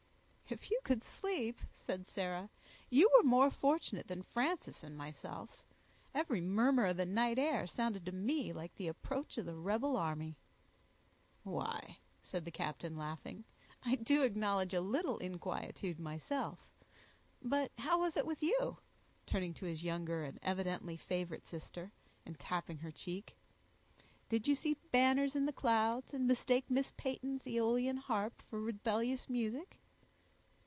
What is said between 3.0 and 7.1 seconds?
were more fortunate than Frances and myself; every murmur of the